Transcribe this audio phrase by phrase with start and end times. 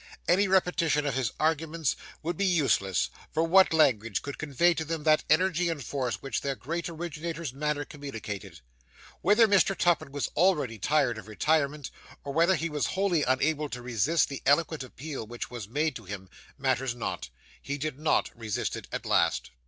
[0.27, 5.03] Any repetition of his arguments would be useless; for what language could convey to them
[5.03, 8.61] that energy and force which their great originator's manner communicated?
[9.21, 9.77] Whether Mr.
[9.77, 11.91] Tupman was already tired of retirement,
[12.23, 16.05] or whether he was wholly unable to resist the eloquent appeal which was made to
[16.05, 17.29] him, matters not,
[17.61, 19.51] he did _not_ resist it at last.